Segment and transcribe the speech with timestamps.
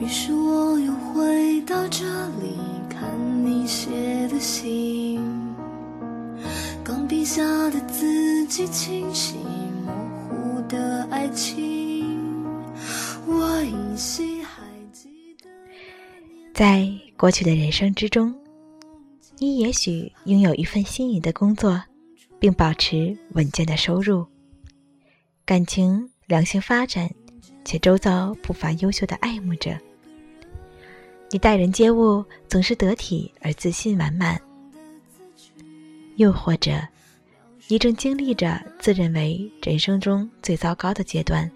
[0.00, 2.04] 于是我又回到这
[2.40, 2.58] 里，
[2.90, 3.08] 看
[3.46, 3.88] 你写
[4.28, 5.20] 的信，
[6.82, 9.36] 钢笔下的字迹清晰，
[9.86, 9.94] 模
[10.28, 12.44] 糊的爱情，
[13.26, 14.62] 我依稀还
[14.92, 15.08] 记
[15.42, 15.48] 得。
[16.52, 16.86] 在
[17.16, 18.34] 过去的人生之中，
[19.38, 21.80] 你也许拥有一份心仪的工作，
[22.40, 24.26] 并保持稳健的收入，
[25.46, 27.08] 感情良性发展。
[27.64, 29.76] 且周遭不乏优秀的爱慕者，
[31.30, 34.40] 你待人接物总是得体而自信满满。
[36.16, 36.86] 又或者，
[37.68, 41.50] 你正经历着自认为人生中最糟糕的阶段。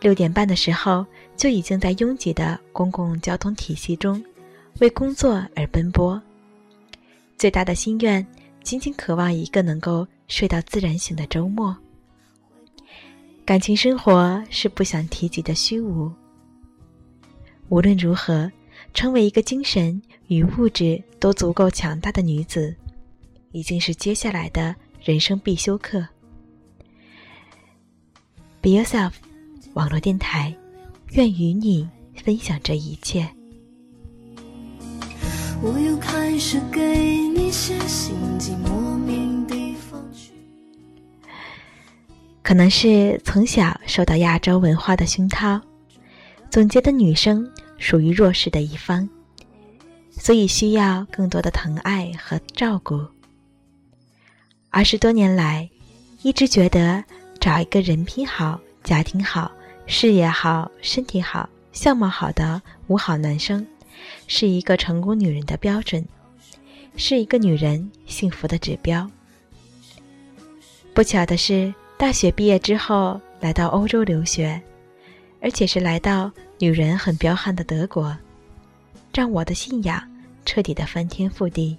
[0.00, 4.22] 六点半的时候就已经在拥挤的公共交通体系中
[4.80, 6.20] 为工作而奔波，
[7.38, 8.26] 最大的心愿
[8.64, 11.74] 仅仅渴望一个能够睡到自然醒的周末。
[13.44, 16.10] 感情生活是不想提及的虚无。
[17.68, 18.50] 无论如何，
[18.94, 22.74] 成为一个精神与物质都足够强大的女子，
[23.50, 26.06] 已经是接下来的人生必修课。
[28.60, 29.12] Be yourself，
[29.74, 30.54] 网络电台，
[31.12, 33.28] 愿与你分享这一切。
[35.60, 38.91] 我又开始给你写信，寂寞
[42.42, 45.60] 可能是从小受到亚洲文化的熏陶，
[46.50, 47.48] 总觉得女生
[47.78, 49.08] 属于弱势的一方，
[50.10, 53.00] 所以需要更多的疼爱和照顾。
[54.70, 55.70] 二十多年来，
[56.22, 57.04] 一直觉得
[57.38, 59.52] 找一个人品好、家庭好、
[59.86, 63.64] 事业好、身体好、相貌好的五好男生，
[64.26, 66.04] 是一个成功女人的标准，
[66.96, 69.08] 是一个女人幸福的指标。
[70.92, 71.72] 不巧的是。
[72.02, 74.60] 大学毕业之后，来到欧洲留学，
[75.40, 78.18] 而且是来到女人很彪悍的德国，
[79.14, 80.02] 让我的信仰
[80.44, 81.78] 彻底的翻天覆地。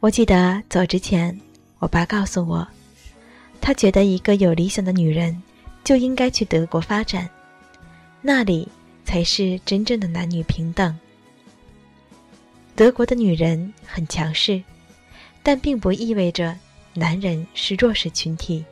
[0.00, 1.40] 我记得走之前，
[1.78, 2.68] 我爸告诉我，
[3.58, 5.42] 他觉得一个有理想的女人
[5.82, 7.26] 就应该去德国发展，
[8.20, 8.68] 那里
[9.06, 10.94] 才是真正的男女平等。
[12.76, 14.62] 德国的女人很强势，
[15.42, 16.54] 但并不意味着。
[16.94, 18.64] 男人是弱势群体，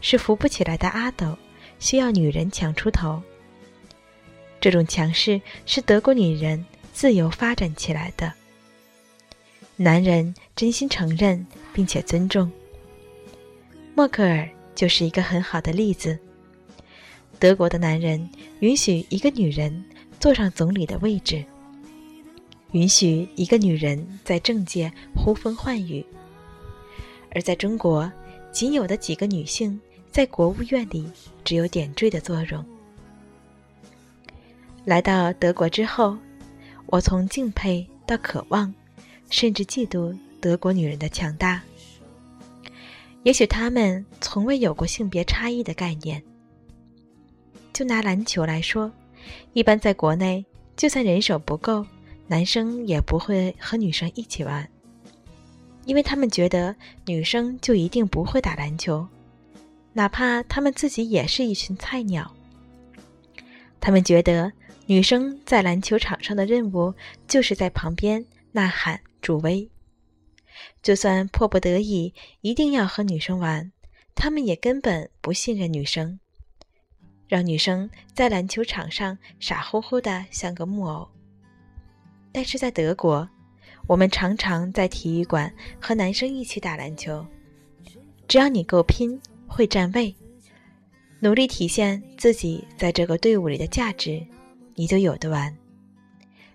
[0.00, 1.36] 是扶不起来的阿斗，
[1.78, 3.22] 需要女人抢出头。
[4.58, 6.64] 这种强势是德国女人
[6.94, 8.32] 自由发展起来的，
[9.76, 12.50] 男人真心承认并且尊重。
[13.94, 16.18] 默克尔就是一个很好的例子。
[17.38, 18.30] 德国的男人
[18.60, 19.84] 允许一个女人
[20.18, 21.44] 坐上总理的位置，
[22.70, 26.02] 允许一个女人在政界呼风唤雨。
[27.34, 28.10] 而在中国，
[28.50, 31.10] 仅有的几个女性在国务院里
[31.44, 32.64] 只有点缀的作用。
[34.84, 36.16] 来到德国之后，
[36.86, 38.72] 我从敬佩到渴望，
[39.30, 41.62] 甚至嫉妒德国女人的强大。
[43.22, 46.22] 也许她们从未有过性别差异的概念。
[47.72, 48.92] 就拿篮球来说，
[49.54, 50.44] 一般在国内，
[50.76, 51.86] 就算人手不够，
[52.26, 54.68] 男生也不会和女生一起玩。
[55.84, 56.74] 因为他们觉得
[57.06, 59.06] 女生就一定不会打篮球，
[59.92, 62.32] 哪怕他们自己也是一群菜鸟。
[63.80, 64.52] 他们觉得
[64.86, 66.94] 女生在篮球场上的任务
[67.26, 69.68] 就是在旁边呐喊助威，
[70.82, 73.72] 就算迫不得已一定要和女生玩，
[74.14, 76.20] 他们也根本不信任女生，
[77.26, 81.08] 让女生在篮球场上傻乎乎的像个木偶。
[82.32, 83.28] 但是在德国。
[83.88, 87.26] 我们常常在体育馆和男生一起打篮球，
[88.28, 90.14] 只要你够拼，会站位，
[91.18, 94.24] 努力体现自己在这个队伍里的价值，
[94.76, 95.54] 你就有的玩。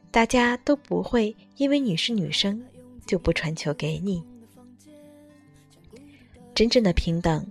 [0.10, 2.64] 大家都不会因为你是女生
[3.06, 4.24] 就不传球给你。
[6.56, 7.46] 真正的平等，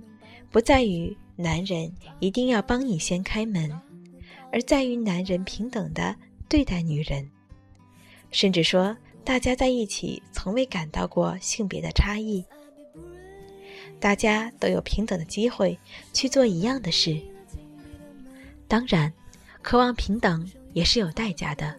[0.50, 3.70] 不在于男人一定要帮你先开门，
[4.50, 6.16] 而在于男人平等的
[6.48, 7.30] 对待女人，
[8.30, 8.96] 甚至说。
[9.26, 12.44] 大家在一起，从未感到过性别的差异。
[13.98, 15.76] 大家都有平等的机会
[16.12, 17.20] 去做一样的事。
[18.68, 19.12] 当然，
[19.62, 21.74] 渴望平等也是有代价的。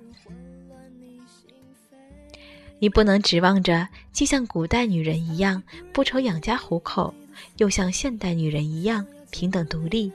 [2.79, 5.63] 你不能指望着既像古代女人一样
[5.93, 7.13] 不愁养家糊口，
[7.55, 10.11] 又像现代女人一样平等独立。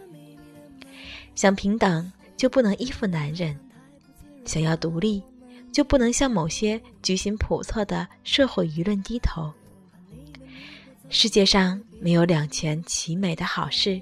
[1.34, 3.56] 想平等，就不能依附男人；
[4.44, 5.22] 想要独立。
[5.72, 9.52] 就不能向某些居心叵测的社会舆论低头。
[11.08, 14.00] 世界上没有两全其美的好事，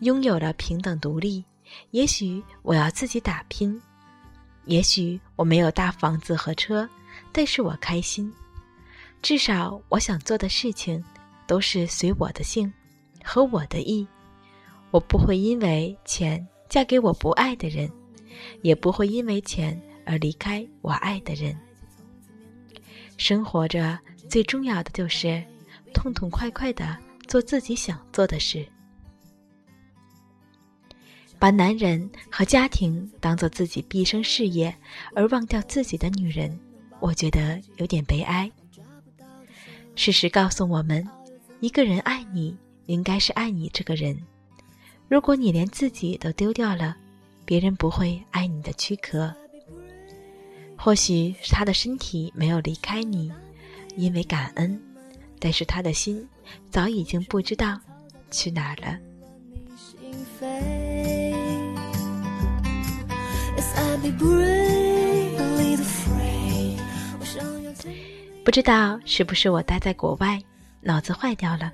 [0.00, 1.44] 拥有了平等独立，
[1.92, 3.80] 也许我要自己打拼，
[4.66, 6.88] 也许我没有大房子和车，
[7.32, 8.32] 但是我开心。
[9.22, 11.02] 至少我想做的事情
[11.46, 12.72] 都是随我的性
[13.24, 14.06] 和我的意。
[14.90, 17.90] 我不会因为钱嫁给我不爱的人，
[18.62, 21.56] 也不会因为钱而离开我爱的人。
[23.16, 23.98] 生活着
[24.28, 25.42] 最重要的就是
[25.92, 26.96] 痛痛快快的
[27.28, 28.66] 做自己想做的事。
[31.38, 34.74] 把男人和家庭当做自己毕生事业，
[35.14, 36.58] 而忘掉自己的女人，
[37.00, 38.50] 我觉得有点悲哀。
[39.94, 41.06] 事实告诉我们，
[41.60, 42.56] 一个人爱你，
[42.86, 44.18] 应该是爱你这个人。
[45.06, 46.96] 如果你连自己都丢掉了，
[47.44, 49.32] 别人不会爱你的躯壳。
[50.84, 53.32] 或许是他的身体没有离开你，
[53.96, 54.78] 因为感恩，
[55.38, 56.28] 但是他的心
[56.70, 57.80] 早已经不知道
[58.30, 58.98] 去哪儿了。
[68.44, 70.38] 不知道是不是我待在国外，
[70.82, 71.72] 脑子坏掉了。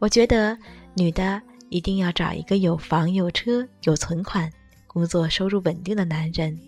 [0.00, 0.58] 我觉得
[0.92, 4.52] 女的一定要找一个有房有车有存款、
[4.88, 6.58] 工作收入稳定的男人，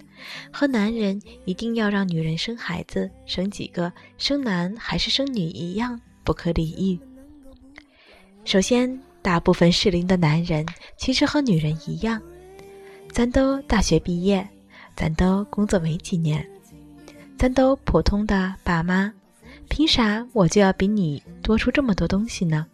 [0.53, 6.99] 和男人一定要让女人生孩子，生几个，生男还是生女一样不可理喻。
[8.45, 12.21] 首先，大部分适龄的男人其实和女人一样。
[13.13, 14.49] 咱都大学毕业，
[14.97, 16.49] 咱都工作没几年，
[17.37, 19.13] 咱都普通的爸妈，
[19.69, 22.67] 凭啥我就要比你多出这么多东西呢？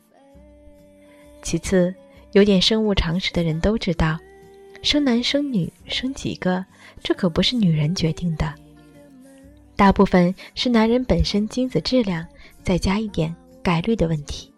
[1.42, 1.94] 其次，
[2.32, 4.18] 有点生物常识的人都知道，
[4.82, 6.64] 生男生女生几个，
[7.02, 8.54] 这可不是女人决定的，
[9.74, 12.26] 大部分是男人本身精子质量
[12.62, 14.52] 再加一点概率的问题。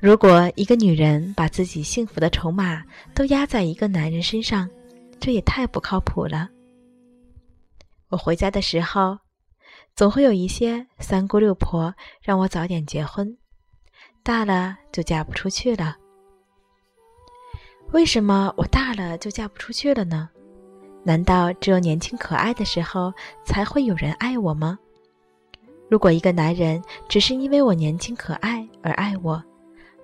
[0.00, 4.68] 如果一个女人把自己幸福的筹码都压在一个男人身上，
[5.18, 6.48] 这也太不靠谱了。
[8.08, 9.18] 我回家的时候，
[9.94, 11.92] 总会有一些三姑六婆
[12.22, 13.36] 让我早点结婚，
[14.22, 15.96] 大了就嫁不出去了。
[17.92, 20.28] 为什么我大了就嫁不出去了呢？
[21.04, 23.12] 难道只有年轻可爱的时候
[23.44, 24.78] 才会有人爱我吗？
[25.88, 29.42] 如果一个男人只是因为我年轻可爱而爱我，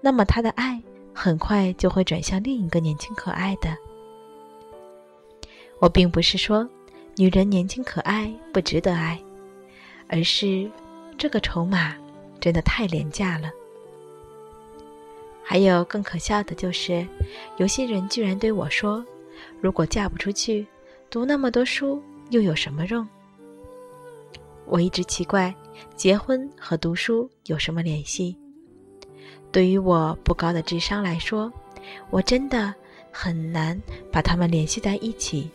[0.00, 0.82] 那么他的爱
[1.14, 3.76] 很快就会转向另一个年轻可爱的。
[5.78, 6.66] 我并不是说
[7.16, 9.22] 女人年轻可爱不值得爱，
[10.08, 10.70] 而是
[11.18, 11.94] 这个筹码
[12.40, 13.50] 真的太廉价了。
[15.44, 17.06] 还有更可笑的就是，
[17.58, 19.04] 有些人居然对我说
[19.60, 20.66] ：“如果嫁不出去，
[21.10, 23.06] 读那么多书又有什么用？”
[24.66, 25.54] 我一直奇怪，
[25.94, 28.34] 结婚和读书有什么联系？
[29.52, 31.52] 对于我不高的智商来说，
[32.10, 32.74] 我真的
[33.12, 33.80] 很难
[34.10, 35.50] 把它们联系在一起。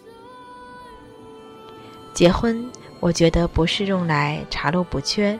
[2.13, 2.63] 结婚，
[2.99, 5.37] 我觉得不是用来查漏补缺。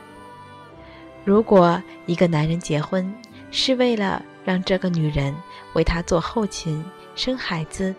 [1.24, 3.14] 如果一个男人结婚
[3.50, 5.34] 是为了让这个女人
[5.74, 7.94] 为他做后勤、生孩子，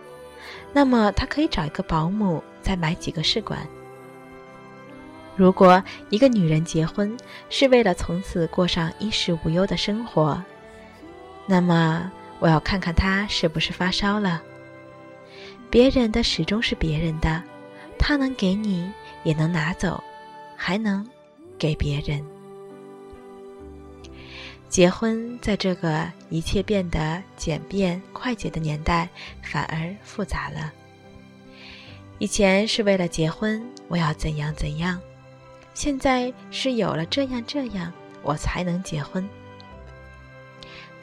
[0.72, 3.66] 那么他可以找一个保姆，再买几个试管。
[5.34, 7.16] 如果一个女人结婚
[7.48, 10.42] 是为了从此过上衣食无忧的生活，
[11.46, 14.42] 那么，我要看看他是不是发烧了。
[15.70, 17.42] 别人的始终是别人的，
[17.98, 18.92] 他能给你，
[19.24, 20.02] 也能拿走，
[20.54, 21.06] 还能
[21.58, 22.22] 给别人。
[24.72, 29.06] 结婚在这个一切变得简便快捷的年代，
[29.42, 30.72] 反而复杂了。
[32.16, 34.98] 以前是为了结婚，我要怎样怎样；
[35.74, 39.28] 现在是有了这样这样，我才能结婚。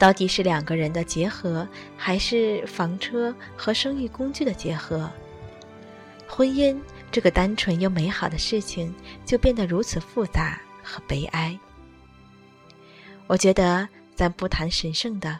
[0.00, 1.64] 到底是两个人的结合，
[1.96, 5.08] 还是房车和生育工具的结合？
[6.26, 6.76] 婚姻
[7.12, 8.92] 这个单纯又美好的事情，
[9.24, 11.56] 就变得如此复杂和悲哀。
[13.30, 15.38] 我觉得咱不谈神圣的，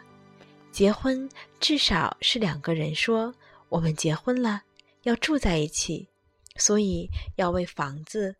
[0.71, 1.29] 结婚
[1.59, 3.35] 至少是两个人说
[3.67, 4.63] 我们结婚了，
[5.01, 6.07] 要住在一起，
[6.55, 8.37] 所以要为房子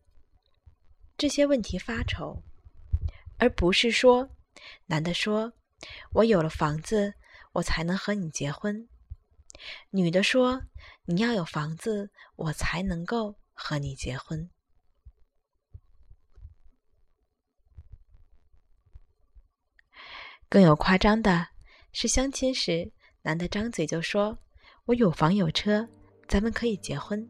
[1.17, 2.41] 这些问题发愁，
[3.39, 4.29] 而不是说
[4.85, 5.51] 男的说。
[6.13, 7.15] 我有了房子，
[7.51, 8.87] 我才能和你结婚。
[9.89, 10.61] 女的说
[11.03, 14.49] ：“你要有房子，我才能够和你结婚。”
[20.51, 21.47] 更有夸张的
[21.93, 22.91] 是，相亲时，
[23.21, 24.37] 男的张嘴就说
[24.83, 25.87] ：“我有房有车，
[26.27, 27.25] 咱们可以结婚。”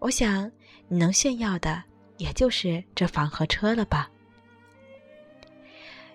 [0.00, 0.50] 我想，
[0.88, 1.84] 你能炫耀的
[2.16, 4.10] 也就是这房和车了吧？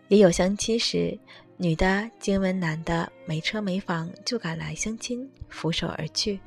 [0.07, 1.15] 也有相亲时，
[1.57, 6.39] 女的惊闻男的没车没房就敢来相亲，拂手而去。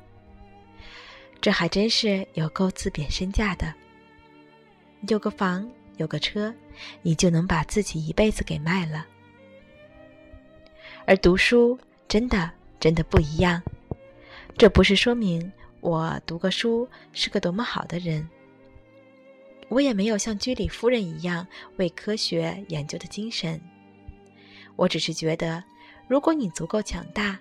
[1.39, 3.73] 这还真是有够自贬身价的。
[5.07, 6.53] 有个房，有个车，
[7.01, 9.05] 你就能把自己一辈子给卖了。
[11.05, 11.77] 而读书
[12.07, 13.61] 真的真的不一样，
[14.57, 15.51] 这不是说明
[15.81, 18.27] 我读个书是个多么好的人。
[19.67, 21.45] 我也没有像居里夫人一样
[21.77, 23.59] 为科学研究的精神。
[24.75, 25.63] 我只是觉得，
[26.07, 27.39] 如果你足够强大，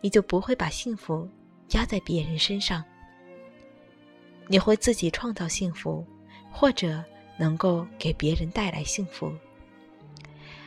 [0.00, 1.28] 你就不会把幸福
[1.70, 2.84] 压在别人身上。
[4.48, 6.04] 你会自己创造幸福，
[6.50, 7.02] 或者
[7.42, 9.32] 能够给别人带来幸福。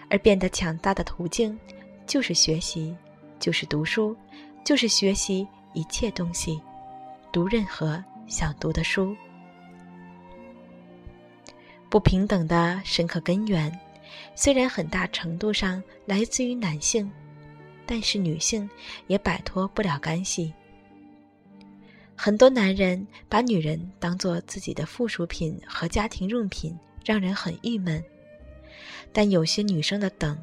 [0.09, 1.57] 而变得强大的途径，
[2.05, 2.93] 就是学习，
[3.39, 4.13] 就是读书，
[4.65, 6.59] 就是学习一切东西，
[7.31, 9.15] 读任何想读的书。
[11.89, 13.71] 不平等的深刻根源，
[14.35, 17.09] 虽然很大程度上来自于男性，
[17.85, 18.69] 但是女性
[19.07, 20.53] 也摆脱不了干系。
[22.15, 28.03] 很多男人把女人当做自己的附属品和家庭用品，让人很郁闷。
[29.11, 30.37] 但有些女生的等、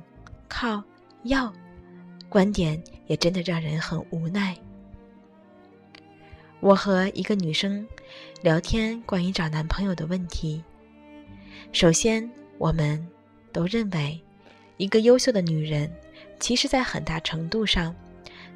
[0.49, 0.83] 靠、
[1.25, 1.53] 要
[2.29, 4.57] 观点，也真的让人很无奈。
[6.61, 7.87] 我和一个女生
[8.43, 10.63] 聊天，关于找男朋友的问题。
[11.73, 13.05] 首先，我们
[13.51, 14.21] 都认为，
[14.77, 15.93] 一个优秀的女人，
[16.39, 17.95] 其实，在很大程度上，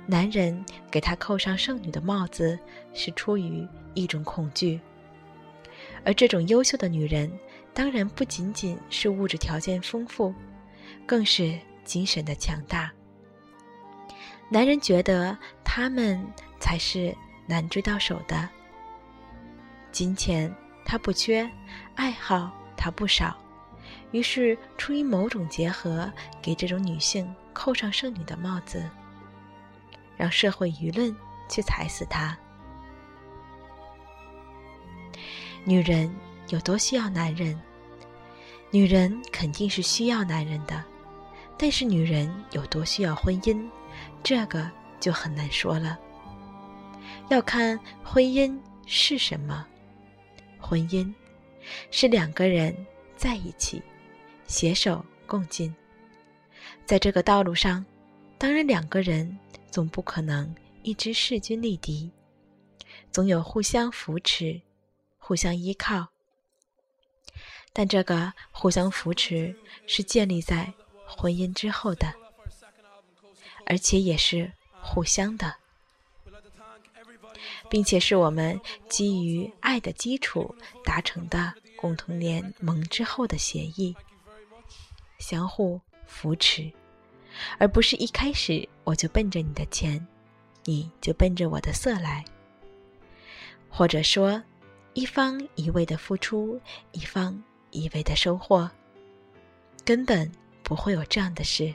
[0.07, 2.59] 男人给她扣上剩女的帽子，
[2.95, 4.81] 是出于一种恐惧。
[6.05, 7.31] 而这种优秀的女人，
[7.75, 10.33] 当然不仅仅是物质条件丰富，
[11.05, 12.91] 更是精神的强大。
[14.49, 16.25] 男人觉得他们
[16.61, 17.15] 才是
[17.47, 18.49] 难追到手的。
[19.91, 21.51] 金钱他不缺，
[21.95, 22.53] 爱好。
[22.79, 23.37] 他不少，
[24.13, 28.89] 于是出于某种结合，给这种女性扣上剩女的帽子，
[30.17, 31.15] 让社会舆论
[31.49, 32.37] 去踩死她。
[35.65, 36.15] 女人
[36.49, 37.61] 有多需要男人？
[38.71, 40.83] 女人肯定是需要男人的，
[41.57, 43.69] 但是女人有多需要婚姻，
[44.23, 44.71] 这个
[45.01, 45.99] 就很难说了。
[47.29, 49.67] 要看婚姻是什么，
[50.61, 51.13] 婚姻。
[51.91, 52.73] 是两个人
[53.17, 53.83] 在一起，
[54.47, 55.75] 携手共进。
[56.85, 57.85] 在这个道路上，
[58.39, 59.37] 当然两个人
[59.77, 62.11] 总不可能一直势均力敌，
[63.13, 64.59] 总有互相扶持、
[65.19, 66.09] 互相依靠。
[67.75, 69.55] 但这个互相扶持
[69.87, 70.73] 是建立在
[71.07, 72.11] 婚姻之后的，
[73.67, 75.55] 而且也是互相的。
[77.69, 80.57] 并且是我们基于爱的基础
[80.87, 83.95] 达成的共同联盟之后的协议，
[85.19, 86.73] 相互扶持，
[87.59, 90.05] 而不是一开始我就奔着你的钱，
[90.65, 92.25] 你就奔着我的色来，
[93.69, 94.43] 或者说
[94.95, 96.61] 一方一味的付出，
[96.93, 98.71] 一方一味的收获，
[99.85, 100.31] 根本
[100.63, 101.75] 不会有这样的事。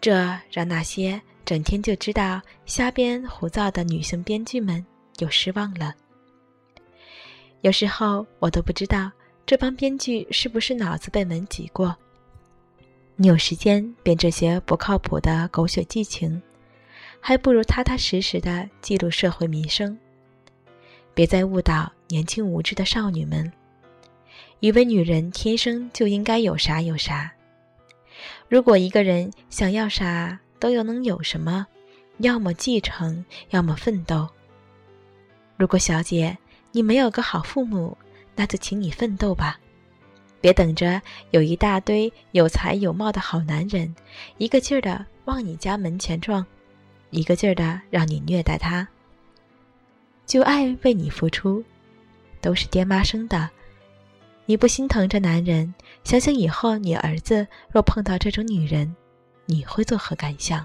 [0.00, 1.20] 这让那些。
[1.44, 4.84] 整天就知道瞎编胡造的女性编剧们
[5.18, 5.94] 又失望了。
[7.60, 9.12] 有时候我都不知道
[9.46, 11.96] 这帮编剧是不是脑子被门挤过。
[13.18, 16.40] 你有时间编这些不靠谱的狗血剧情，
[17.18, 19.98] 还不如踏踏实实的记录社会民生。
[21.14, 23.50] 别再误导年轻无知的少女们，
[24.60, 27.32] 以为女人天生就应该有啥有啥。
[28.48, 31.66] 如果一个人想要啥，都又能有什么？
[32.18, 34.28] 要么继承，要么奋斗。
[35.56, 36.36] 如果小姐
[36.70, 37.96] 你没有个好父母，
[38.34, 39.58] 那就请你奋斗吧，
[40.40, 41.00] 别等着
[41.30, 43.94] 有一大堆有才有貌的好男人，
[44.38, 46.44] 一个劲儿的往你家门前撞，
[47.10, 48.86] 一个劲儿的让你虐待他，
[50.26, 51.64] 就爱为你付出，
[52.40, 53.50] 都是爹妈生的。
[54.44, 55.74] 你不心疼这男人，
[56.04, 58.94] 想想以后你儿子若碰到这种女人。
[59.46, 60.64] 你会作何感想？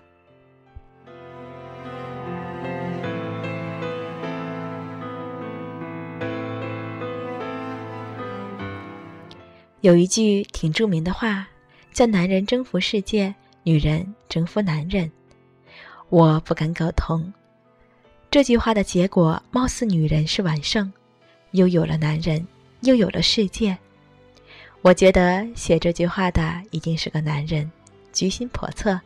[9.82, 11.48] 有一句挺著名的话，
[11.92, 13.34] 叫“男人征服世界，
[13.64, 15.12] 女人征服男人”。
[16.10, 17.34] 我不敢苟同。
[18.30, 20.94] 这句话的结果，貌似女人是完胜，
[21.52, 22.46] 又有了男人，
[22.82, 23.76] 又有了世界。
[24.84, 27.70] 我觉得写这句话的一定是个男人。
[28.14, 29.00] 居心叵测，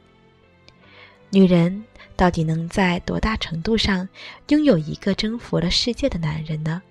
[1.30, 1.86] 女人
[2.18, 4.08] 到底能在多大程度上
[4.50, 6.82] 拥有一个征服了世界的男人呢？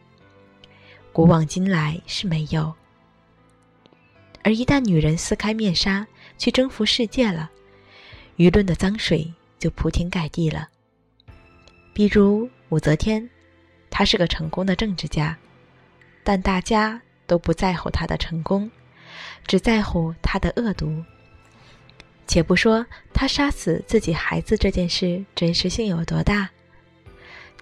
[1.12, 2.72] 古往今来是没有。
[4.44, 7.50] 而一旦女人撕开面纱去征服世界了，
[8.36, 10.68] 舆论的脏水就铺天盖地了。
[11.94, 13.28] 比如武则天，
[13.88, 15.36] 她是个成功的政治家，
[16.22, 18.70] 但大家都不在乎她的成功，
[19.46, 21.02] 只在乎她的恶毒。
[22.26, 26.50] 且不说他杀死自己孩子这件事真实性有多大，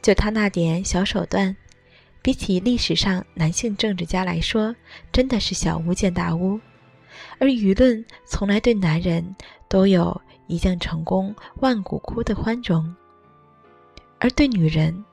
[0.01, 1.57] 就他那点小手段，
[2.23, 4.75] 比起历史上男性政治家来说，
[5.13, 6.61] 真的是小巫见大巫。
[7.39, 9.35] 而舆论从来对男人
[9.69, 12.95] 都有一将成功万骨枯的宽容，
[14.19, 15.05] 而对女人，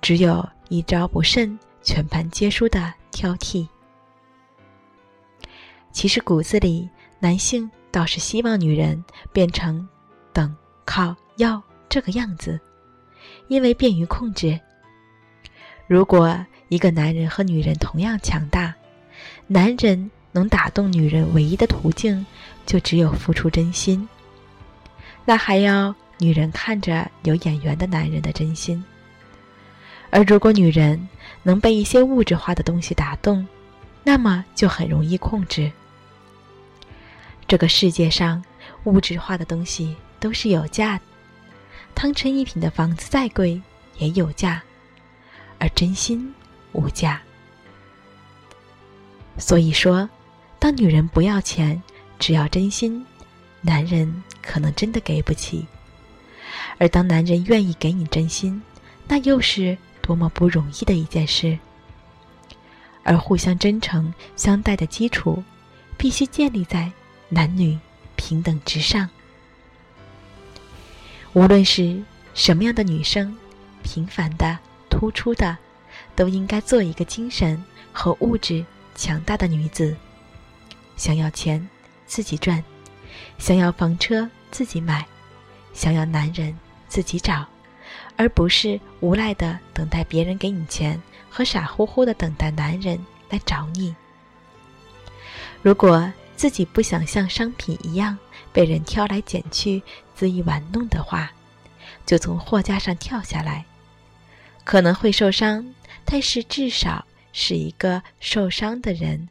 [0.00, 3.66] 只有一招不慎全盘皆输的挑剔。
[5.92, 7.70] 其实骨子里，男性。
[7.88, 9.88] 倒是希望女人变成
[10.30, 10.54] 等
[10.84, 12.60] 靠要这个样子，
[13.48, 14.60] 因为便于控制。
[15.86, 18.74] 如果一个男人和女人同样强大，
[19.46, 22.24] 男人能打动女人唯一的途径
[22.66, 24.06] 就只有付出真心，
[25.24, 28.84] 那还要女人看着有眼缘的男人的真心。
[30.10, 31.08] 而如果女人
[31.42, 33.48] 能被一些物质化的东西打动，
[34.04, 35.72] 那么就很容易控制。
[37.48, 38.44] 这个世界上，
[38.84, 41.04] 物质化的东西都是有价的，
[41.94, 43.60] 汤臣一品的房子再贵
[43.96, 44.62] 也有价，
[45.58, 46.30] 而真心
[46.72, 47.20] 无价。
[49.38, 50.08] 所以说，
[50.58, 51.82] 当女人不要钱，
[52.18, 53.04] 只要真心，
[53.60, 55.66] 男人可能真的给不起；
[56.78, 58.62] 而当男人愿意给你真心，
[59.06, 61.58] 那又是多么不容易的一件事。
[63.02, 65.42] 而互相真诚相待的基础，
[65.96, 66.90] 必须建立在。
[67.28, 67.76] 男女
[68.14, 69.10] 平等之上，
[71.32, 72.00] 无论是
[72.34, 73.36] 什么样的女生，
[73.82, 74.56] 平凡的、
[74.88, 75.58] 突出的，
[76.14, 77.60] 都应该做一个精神
[77.92, 78.64] 和物质
[78.94, 79.96] 强大的女子。
[80.96, 81.66] 想要钱
[82.06, 82.62] 自己赚，
[83.38, 85.06] 想要房车自己买，
[85.72, 86.56] 想要男人
[86.88, 87.46] 自己找，
[88.16, 92.98] 而不是无赖的等待别人给你钱，和傻乎乎的等待男人
[93.30, 93.94] 来找你。
[95.62, 96.12] 如果。
[96.36, 98.18] 自己不想像商品一样
[98.52, 99.82] 被人挑来拣去、
[100.14, 101.32] 恣意玩弄的话，
[102.04, 103.64] 就从货架上跳下来，
[104.62, 105.72] 可能会受伤，
[106.04, 109.30] 但是至少是一个受伤的人，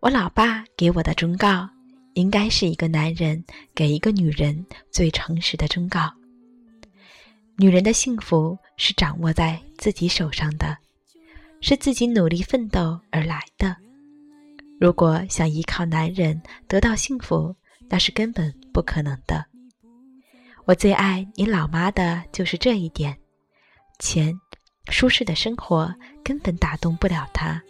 [0.00, 1.68] 我老爸给我的忠告，
[2.14, 6.08] 应该是一个男人给一个女人最诚实的忠告。
[7.56, 10.78] 女人的幸福是掌握在自己手上的，
[11.60, 13.76] 是自己努力奋斗而来的。
[14.80, 17.52] 如果想依靠男人得到幸福，
[17.88, 19.44] 那是根本不可能的。
[20.64, 23.18] 我最爱你老妈的就是这一点，
[23.98, 24.32] 钱。
[24.90, 27.62] 舒适的生活根本打动不了她，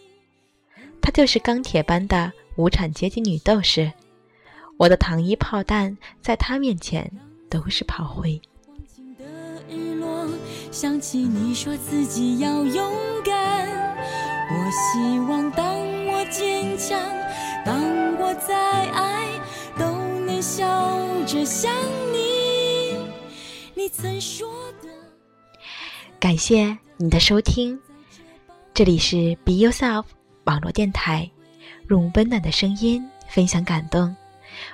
[1.01, 3.91] 她就是钢铁般的无产阶级女斗士。
[4.77, 7.11] 我的糖衣炮弹在她面前
[7.49, 8.41] 都是炮灰。
[10.71, 12.93] 想起你说自己要勇
[13.25, 15.65] 敢，我希望当
[16.05, 16.99] 我坚强，
[17.65, 17.81] 当
[18.17, 18.55] 我再
[18.91, 19.27] 爱，
[19.77, 19.91] 都
[20.25, 20.65] 能笑
[21.25, 21.73] 着想
[22.13, 22.95] 你。
[23.73, 24.47] 你曾说
[24.81, 24.89] 的。
[26.19, 26.77] 感谢。
[27.01, 27.79] 你的收听，
[28.73, 30.03] 这里是 Be Yourself
[30.49, 31.29] 网络电台，
[31.89, 34.15] 用温暖的声音分享感动。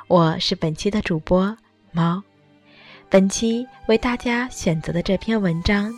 [0.08, 1.54] 我是本期的主播
[1.92, 2.24] 猫。
[3.10, 5.94] 本期为大家选择的这篇文章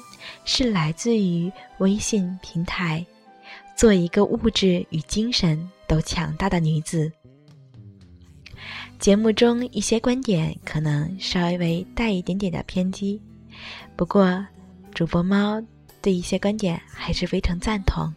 [0.45, 3.05] 是来自于微信平台
[3.77, 7.11] “做一个物质与精神都强大的女子”。
[8.97, 13.21] 节目中一些观点可能稍微带一点点的偏激，
[13.95, 14.43] 不过
[14.91, 15.61] 主播猫。
[15.99, 18.13] 对一些观点还是非常赞同。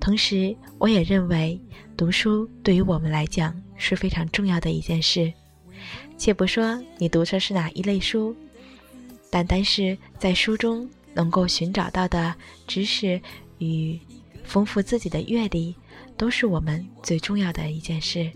[0.00, 1.60] 同时，我也认为
[1.96, 5.32] 读书对于我们来讲是非常重要的一件事。
[6.16, 8.34] 且不说你读的是哪一类书，
[9.30, 12.34] 单单是在书中能够寻找到的
[12.66, 13.20] 知识
[13.58, 13.98] 与
[14.44, 15.74] 丰富自己的阅历，
[16.16, 18.30] 都是我们最重要的一件事。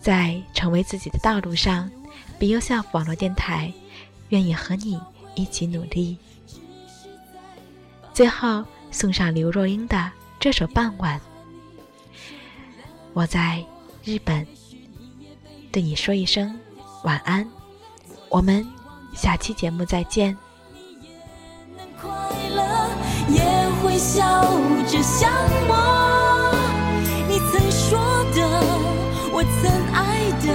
[0.00, 1.90] 在成为自己的道路上
[2.38, 3.72] ，Be Yourself 网络电台
[4.30, 4.98] 愿意和你。
[5.34, 6.16] 一起努力。
[8.12, 11.18] 最后送上刘若英的这首《傍晚》。
[13.12, 13.64] 我在
[14.04, 14.46] 日本，
[15.72, 16.58] 对你说一声
[17.04, 17.48] 晚安。
[18.28, 18.66] 我们
[19.14, 20.36] 下期节目再见。
[23.28, 23.42] 也
[23.82, 24.22] 会笑
[24.86, 25.30] 着相
[25.68, 26.54] 望。
[27.28, 27.98] 你曾说
[28.34, 28.40] 的，
[29.32, 30.46] 我曾爱的，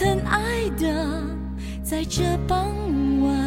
[0.00, 1.22] 曾，爱的，
[1.82, 2.74] 在这傍
[3.20, 3.39] 晚。